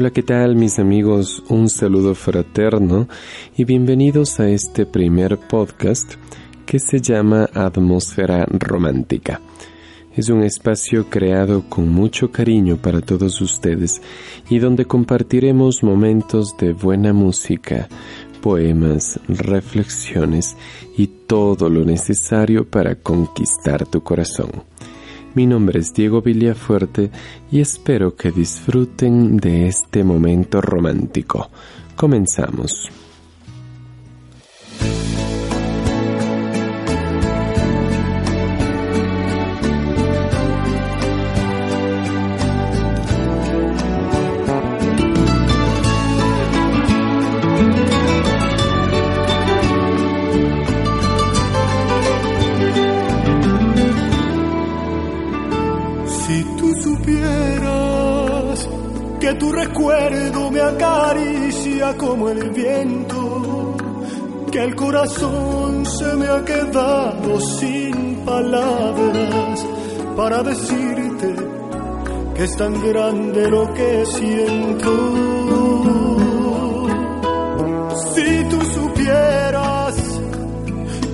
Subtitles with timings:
[0.00, 1.44] Hola, ¿qué tal mis amigos?
[1.50, 3.06] Un saludo fraterno
[3.54, 6.14] y bienvenidos a este primer podcast
[6.64, 9.42] que se llama Atmósfera Romántica.
[10.16, 14.00] Es un espacio creado con mucho cariño para todos ustedes
[14.48, 17.86] y donde compartiremos momentos de buena música,
[18.40, 20.56] poemas, reflexiones
[20.96, 24.50] y todo lo necesario para conquistar tu corazón.
[25.34, 27.10] Mi nombre es Diego Villafuerte
[27.52, 31.50] y espero que disfruten de este momento romántico.
[31.94, 32.90] Comenzamos.
[70.20, 71.34] Para decirte
[72.34, 74.92] que es tan grande lo que siento.
[78.12, 79.94] Si tú supieras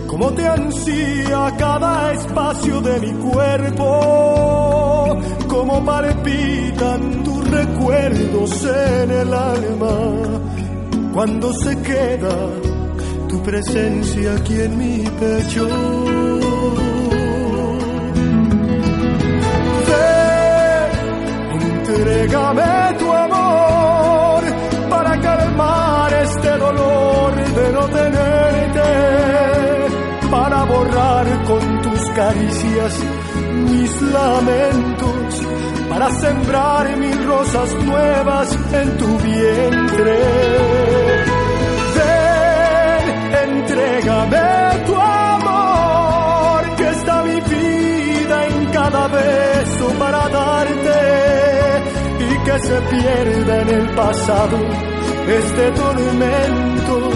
[0.09, 9.99] cómo te ansía cada espacio de mi cuerpo, cómo palpitan tus recuerdos en el alma
[11.15, 12.37] cuando se queda
[13.29, 16.16] tu presencia aquí en mi pecho.
[22.07, 24.43] Entrégame tu amor
[24.89, 28.89] para calmar este dolor de no tenerte,
[30.31, 32.95] para borrar con tus caricias
[33.71, 35.43] mis lamentos
[35.89, 40.19] para sembrar mil rosas nuevas en tu vientre.
[41.97, 51.46] Ven, entrégame tu amor, que está mi vida en cada beso para darte
[52.59, 54.59] se pierda en el pasado
[55.29, 57.11] este tormento,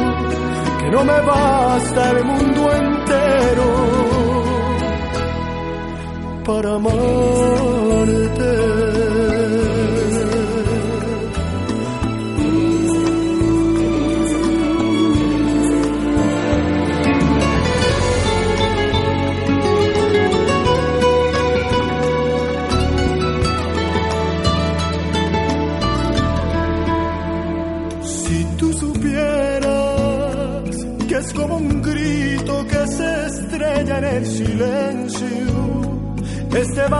[0.80, 3.64] que no me basta el mundo entero
[6.44, 8.79] para amarte.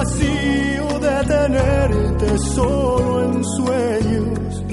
[0.01, 4.65] Vacío de tenerte solo en sueños,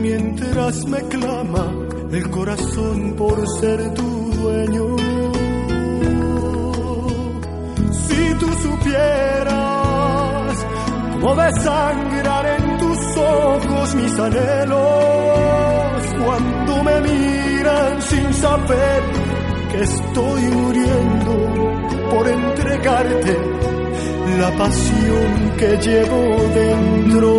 [0.00, 1.66] mientras me clama
[2.10, 4.96] el corazón por ser tu dueño.
[8.06, 9.46] Si tú supieras
[11.12, 14.78] cómo desangrar en tus ojos mis anhelos,
[16.24, 19.02] cuando me miran sin saber
[19.72, 21.32] que estoy muriendo
[22.10, 23.69] por entregarte
[24.38, 26.20] la pasión que llevo
[26.54, 27.38] dentro.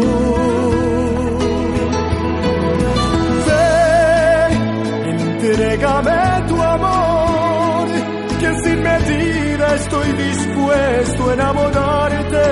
[3.48, 4.52] Ven,
[5.10, 7.88] entrégame tu amor,
[8.40, 12.48] que sin medida estoy dispuesto a enamorarte.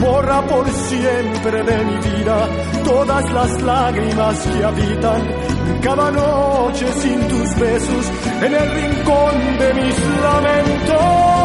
[0.00, 2.48] Borra por siempre de mi vida
[2.84, 5.22] todas las lágrimas que habitan
[5.82, 8.10] cada noche sin tus besos
[8.42, 11.35] en el rincón de mis lamentos.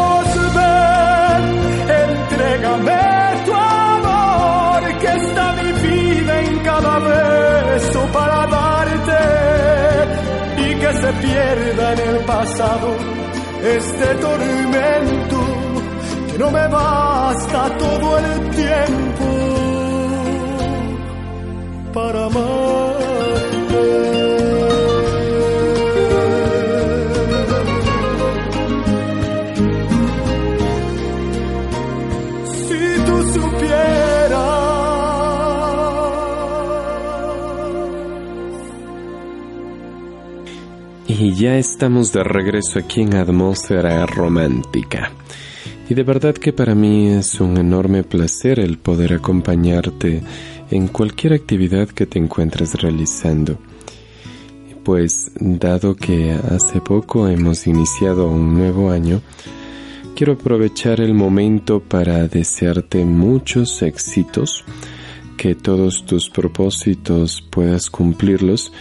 [2.41, 9.21] Entrégame tu amor, que está mi vida en cada beso para darte
[10.57, 12.95] y que se pierda en el pasado
[13.63, 15.39] este tormento
[16.31, 19.25] que no me basta todo el tiempo
[21.93, 22.90] para amarte.
[41.41, 45.11] Ya estamos de regreso aquí en Atmósfera Romántica.
[45.89, 50.21] Y de verdad que para mí es un enorme placer el poder acompañarte
[50.69, 53.57] en cualquier actividad que te encuentres realizando.
[54.83, 59.23] Pues dado que hace poco hemos iniciado un nuevo año,
[60.15, 64.63] quiero aprovechar el momento para desearte muchos éxitos
[65.37, 68.71] que todos tus propósitos puedas cumplirlos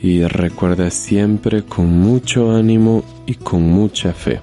[0.00, 4.40] y recuerda siempre con mucho ánimo y con mucha fe.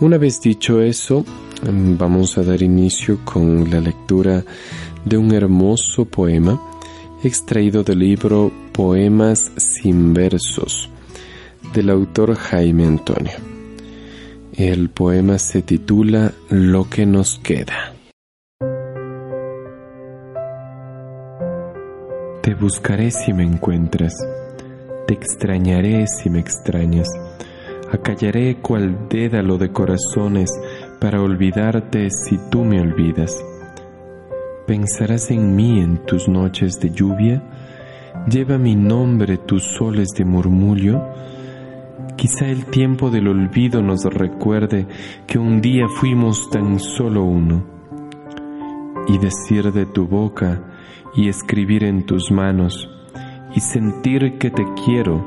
[0.00, 1.24] Una vez dicho eso,
[1.62, 4.44] vamos a dar inicio con la lectura
[5.04, 6.60] de un hermoso poema
[7.22, 10.88] extraído del libro Poemas sin versos
[11.74, 13.32] del autor Jaime Antonio.
[14.54, 17.94] El poema se titula Lo que nos queda.
[22.42, 24.14] Te buscaré si me encuentras,
[25.06, 27.06] te extrañaré si me extrañas,
[27.92, 30.50] acallaré cual dédalo de corazones
[31.02, 33.44] para olvidarte si tú me olvidas.
[34.66, 37.42] Pensarás en mí en tus noches de lluvia,
[38.26, 40.98] lleva mi nombre tus soles de murmullo,
[42.16, 44.86] quizá el tiempo del olvido nos recuerde
[45.26, 47.64] que un día fuimos tan solo uno,
[49.08, 50.69] y decir de tu boca,
[51.14, 52.88] y escribir en tus manos
[53.54, 55.24] y sentir que te quiero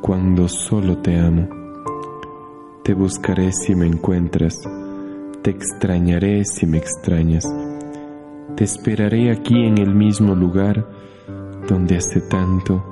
[0.00, 1.48] cuando solo te amo.
[2.82, 4.58] Te buscaré si me encuentras,
[5.42, 7.44] te extrañaré si me extrañas,
[8.56, 10.88] te esperaré aquí en el mismo lugar
[11.68, 12.82] donde hace tanto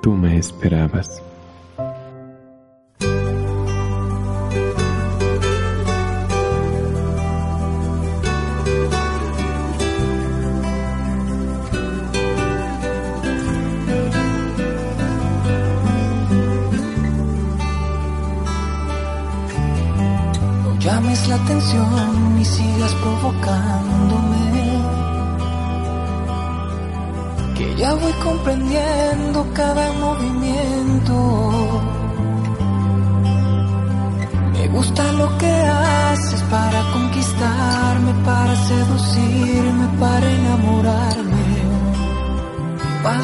[0.00, 1.29] tú me esperabas.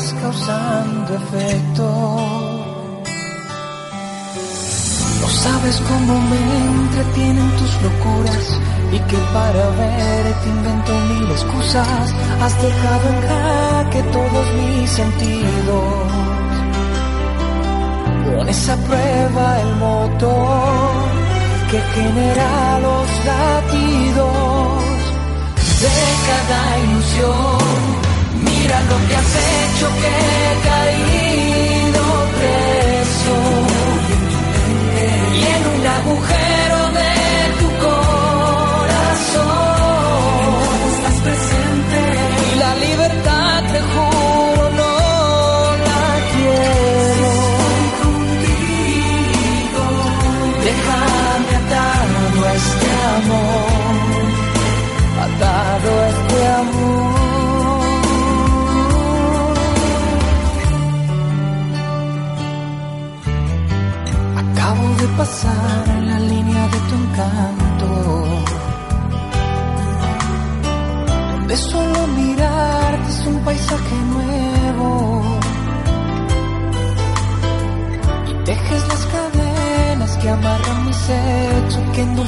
[0.07, 1.85] Vas causando efecto
[5.43, 6.43] sabes cómo me
[6.81, 8.61] entretienen tus locuras
[8.93, 12.15] y que para verte invento mil excusas.
[12.41, 16.13] Has dejado en jaque todos mis sentidos.
[18.27, 21.03] Pones a prueba el motor
[21.71, 24.85] que genera los latidos
[25.83, 25.97] de
[26.29, 28.06] cada ilusión.
[28.47, 32.05] Mira lo que has hecho que he caído
[32.39, 33.37] preso.
[35.35, 36.56] Y en un agujero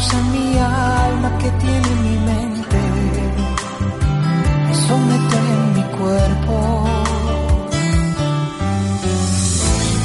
[0.08, 2.80] endulzan mi alma, que tiene mi mente,
[4.86, 6.84] someten mi cuerpo.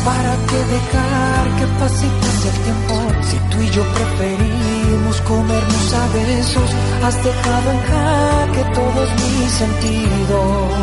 [0.05, 2.95] ¿Para qué dejar que pase el tiempo?
[3.29, 6.69] Si tú y yo preferimos comernos a besos,
[7.03, 10.73] has dejado en jaque todos mis sentidos.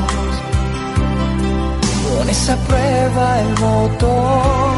[2.17, 4.73] Pones a prueba el motor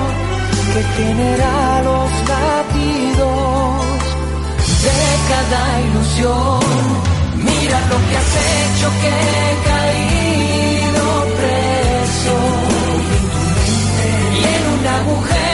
[0.75, 4.12] que genera los latidos
[4.83, 6.61] de cada ilusión.
[7.37, 11.05] Mira lo que has hecho que he caído
[11.39, 12.35] preso
[14.75, 15.52] un agujero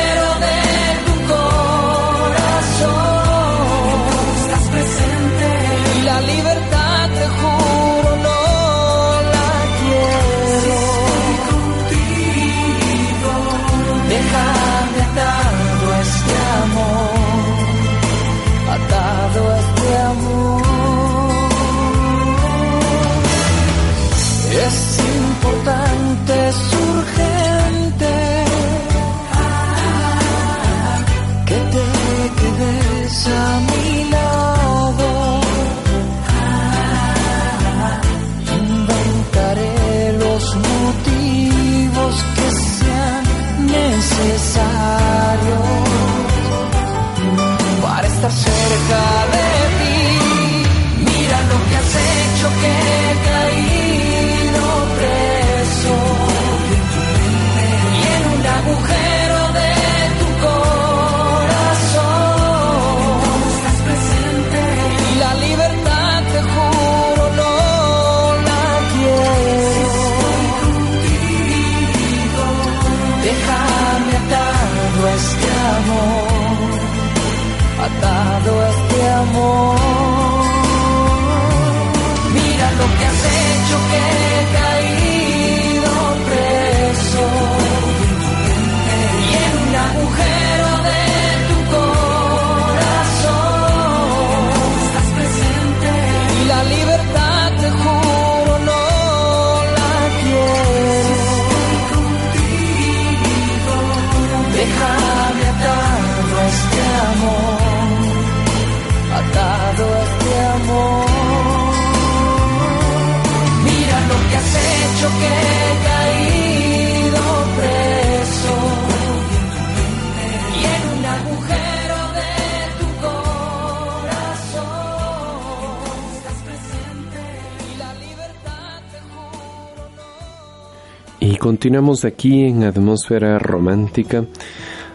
[131.59, 134.25] continuamos aquí en Atmósfera Romántica.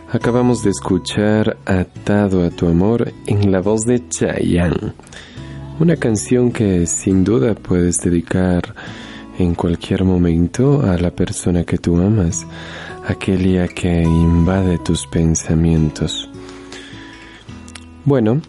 [0.09, 4.93] Acabamos de escuchar Atado a tu amor en la voz de Chayanne.
[5.81, 8.73] Una canción que sin duda puedes dedicar
[9.37, 12.47] en cualquier momento a la persona que tú amas,
[13.05, 16.29] aquella que invade tus pensamientos.
[18.05, 18.39] Bueno,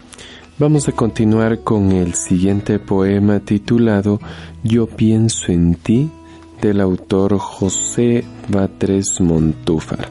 [0.57, 4.21] vamos a continuar con el siguiente poema titulado
[4.63, 6.13] Yo pienso en ti
[6.61, 10.09] del autor José Batres Montúfar.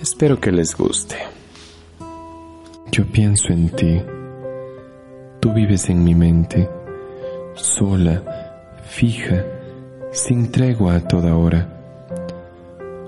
[0.00, 1.16] Espero que les guste.
[2.92, 4.02] Yo pienso en ti.
[5.40, 6.68] Tú vives en mi mente,
[7.54, 8.22] sola,
[8.84, 9.44] fija,
[10.12, 11.68] sin tregua a toda hora.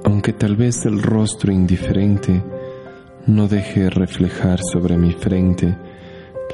[0.05, 2.43] Aunque tal vez el rostro indiferente
[3.27, 5.77] no deje reflejar sobre mi frente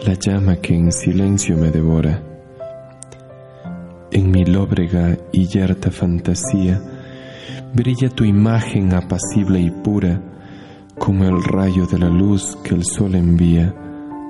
[0.06, 2.33] la llama que en silencio me devora
[4.14, 6.80] en mi lóbrega y yerta fantasía
[7.74, 10.22] brilla tu imagen apacible y pura
[10.96, 13.74] como el rayo de la luz que el sol envía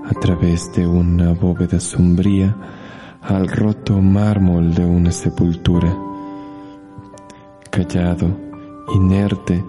[0.06, 2.56] a través de una bóveda sombría
[3.20, 5.94] al roto mármol de una sepultura.
[7.70, 8.38] Callado,
[8.94, 9.62] inerte,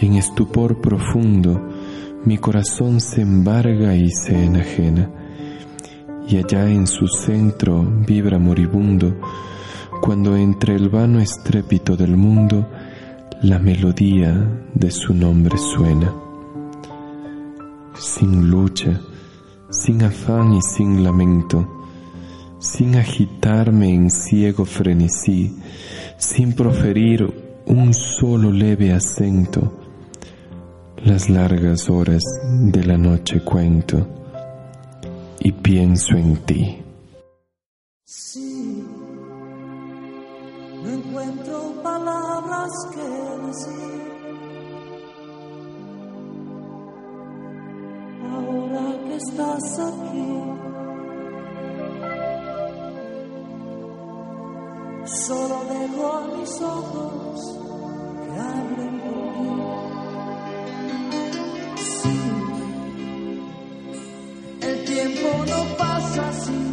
[0.00, 1.58] en estupor profundo,
[2.26, 5.10] mi corazón se embarga y se enajena,
[6.28, 9.16] y allá en su centro vibra moribundo
[10.02, 12.68] cuando entre el vano estrépito del mundo
[13.40, 14.34] la melodía
[14.74, 16.12] de su nombre suena.
[17.96, 19.00] Sin lucha,
[19.70, 21.86] sin afán y sin lamento,
[22.58, 25.56] sin agitarme en ciego frenesí,
[26.18, 29.78] sin proferir un solo leve acento,
[31.04, 32.24] las largas horas
[32.72, 34.04] de la noche cuento
[35.38, 36.78] y pienso en ti.
[49.22, 50.32] Estás aquí.
[55.04, 57.58] Solo dejo a mis ojos
[58.22, 59.50] que hablen por ti.
[61.76, 62.18] Sí,
[64.60, 66.71] el tiempo no pasa sin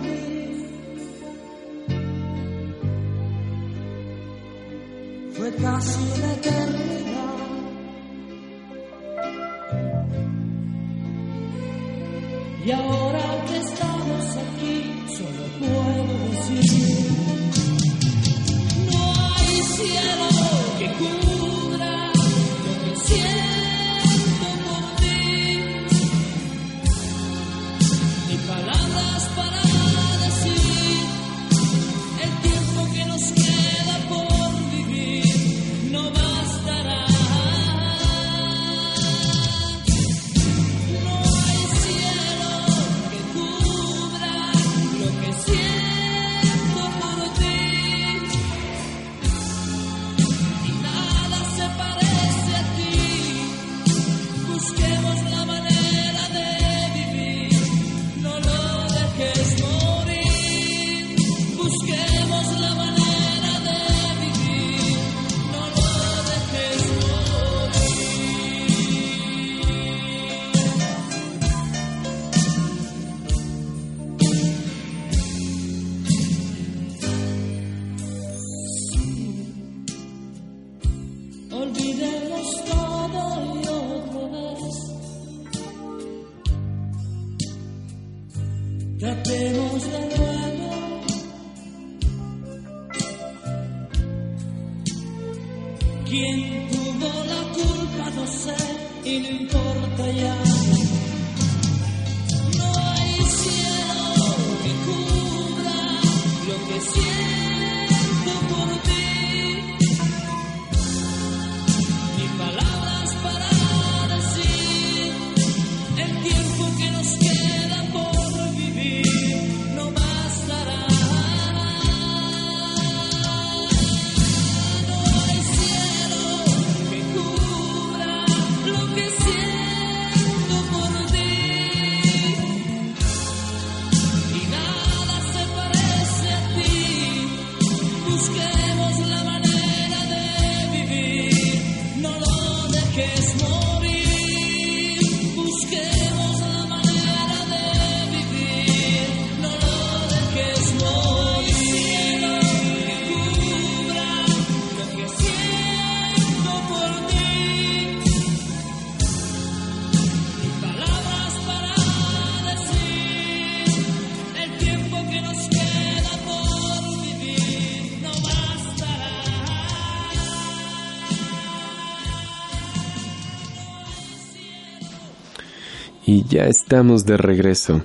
[176.09, 177.83] y ya estamos de regreso.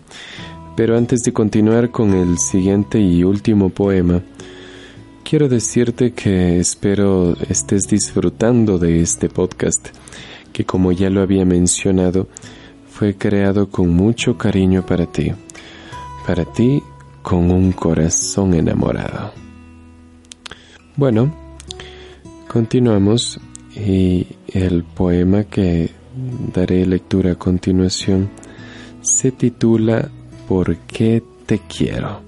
[0.77, 4.23] Pero antes de continuar con el siguiente y último poema,
[5.23, 9.89] quiero decirte que espero estés disfrutando de este podcast,
[10.55, 12.27] que como ya lo había mencionado,
[12.89, 15.33] fue creado con mucho cariño para ti,
[16.27, 16.83] para ti
[17.21, 19.35] con un corazón enamorado.
[20.97, 21.31] Bueno,
[22.49, 23.39] continuamos
[23.77, 25.91] y el poema que
[26.53, 28.31] daré lectura a continuación
[29.05, 30.09] se titula
[30.49, 32.23] ¿Por qué te quiero?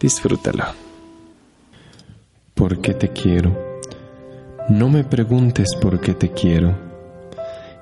[0.00, 0.64] Disfrútalo.
[2.54, 3.80] ¿Por qué te quiero?
[4.68, 6.74] No me preguntes por qué te quiero.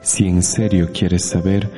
[0.01, 1.71] Si en serio quieres saber,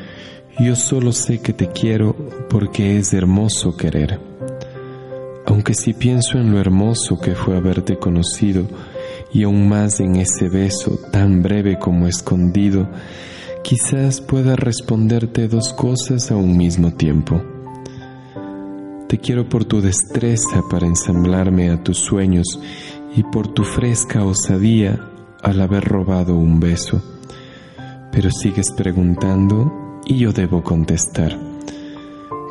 [0.58, 2.14] yo solo sé que te quiero
[2.48, 4.18] porque es hermoso querer.
[5.46, 8.66] Aunque si pienso en lo hermoso que fue haberte conocido,
[9.34, 12.88] y aún más en ese beso tan breve como escondido,
[13.64, 17.42] quizás pueda responderte dos cosas a un mismo tiempo.
[19.08, 22.60] Te quiero por tu destreza para ensamblarme a tus sueños
[23.16, 25.00] y por tu fresca osadía
[25.42, 27.02] al haber robado un beso.
[28.12, 31.36] Pero sigues preguntando y yo debo contestar.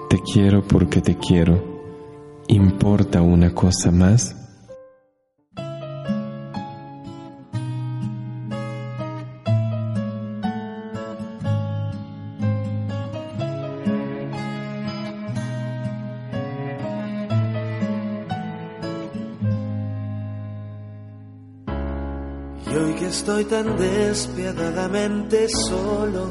[0.09, 1.63] Te quiero porque te quiero.
[2.49, 4.42] ¿Importa una cosa más?
[23.45, 26.27] Tan despiadadamente solo,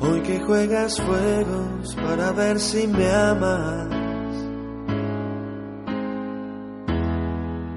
[0.00, 3.88] hoy que juegas juegos para ver si me amas,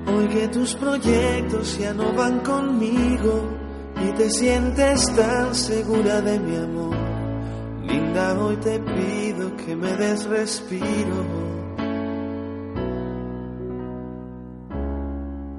[0.08, 3.44] hoy que tus proyectos ya no van conmigo
[4.04, 6.96] y te sientes tan segura de mi amor,
[7.84, 11.45] linda hoy te pido que me des respiro.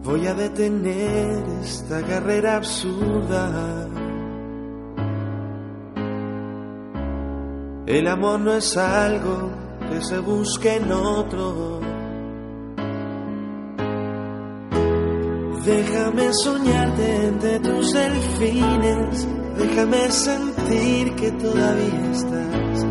[0.07, 3.89] Voy a detener esta carrera absurda.
[7.87, 9.51] El amor no es algo
[9.91, 11.81] que se busque en otro.
[15.65, 19.29] Déjame soñarte entre tus delfines.
[19.59, 22.86] Déjame sentir que todavía estás.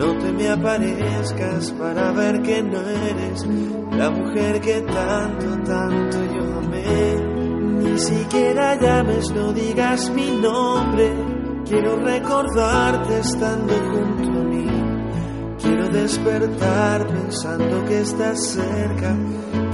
[0.00, 3.46] No te me aparezcas para ver que no eres
[3.92, 7.16] la mujer que tanto, tanto yo amé.
[7.82, 11.12] Ni siquiera llames, no digas mi nombre.
[11.66, 14.66] Quiero recordarte estando junto a mí.
[15.60, 19.14] Quiero despertar pensando que estás cerca.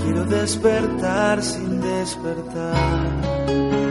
[0.02, 3.85] Quiero despertar sin despertar.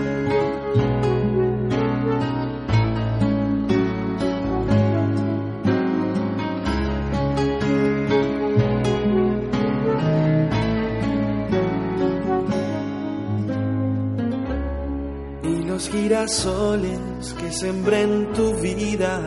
[16.26, 19.22] Que sembré en tu vida.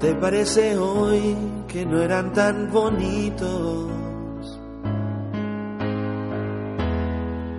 [0.00, 1.36] ¿Te parece hoy
[1.68, 3.88] que no eran tan bonitos?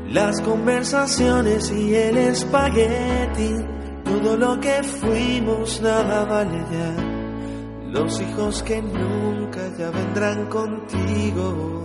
[0.10, 3.56] Las conversaciones y el espagueti,
[4.04, 7.91] todo lo que fuimos, nada vale ya.
[7.91, 11.79] Los hijos que nunca ya vendrán contigo.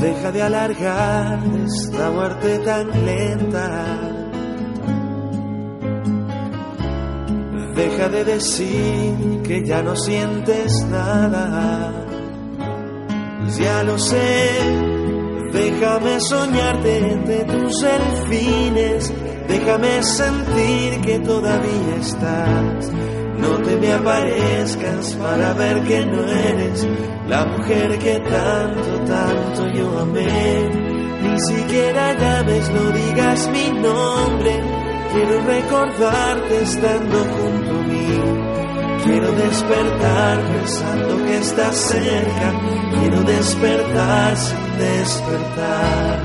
[0.00, 3.98] Deja de alargar esta muerte tan lenta.
[7.74, 11.92] Deja de decir que ya no sientes nada.
[13.58, 14.50] Ya lo sé,
[15.52, 19.12] déjame soñarte entre tus delfines.
[19.48, 22.90] Déjame sentir que todavía estás.
[23.40, 26.86] No te me aparezcas para ver que no eres
[27.26, 30.70] la mujer que tanto, tanto yo amé.
[31.22, 34.60] Ni siquiera llames, no digas mi nombre.
[35.12, 38.50] Quiero recordarte estando junto a mí.
[39.04, 42.52] Quiero despertar pensando que estás cerca.
[42.98, 46.19] Quiero despertar sin despertar.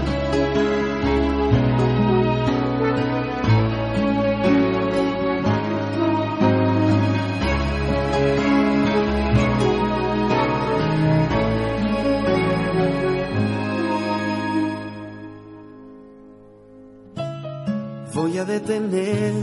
[18.46, 19.34] A detener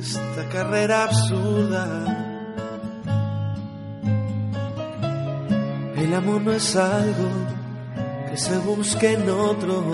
[0.00, 1.86] esta carrera absurda.
[5.96, 7.28] El amor no es algo
[8.28, 9.84] que se busque en otro.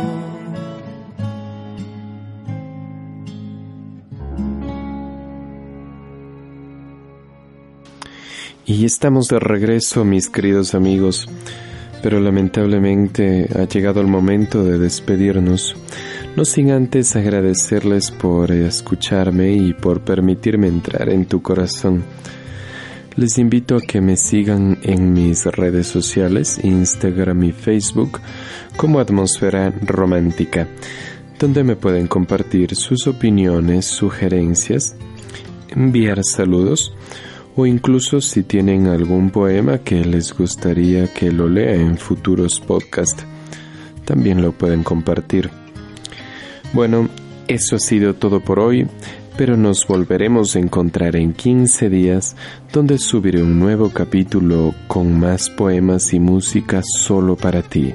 [8.64, 11.29] Y estamos de regreso, mis queridos amigos,
[12.03, 15.77] pero lamentablemente ha llegado el momento de despedirnos,
[16.37, 22.05] no sin antes agradecerles por escucharme y por permitirme entrar en tu corazón.
[23.16, 28.20] Les invito a que me sigan en mis redes sociales, Instagram y Facebook,
[28.77, 30.68] como Atmósfera Romántica,
[31.38, 34.94] donde me pueden compartir sus opiniones, sugerencias,
[35.70, 36.92] enviar saludos
[37.57, 43.25] o incluso si tienen algún poema que les gustaría que lo lea en futuros podcasts,
[44.05, 45.65] también lo pueden compartir.
[46.72, 47.09] Bueno,
[47.48, 48.87] eso ha sido todo por hoy,
[49.37, 52.37] pero nos volveremos a encontrar en 15 días
[52.72, 57.94] donde subiré un nuevo capítulo con más poemas y música solo para ti.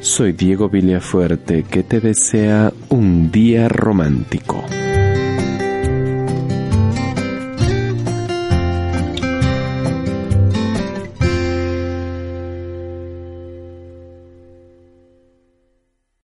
[0.00, 4.64] Soy Diego Villafuerte que te desea un día romántico.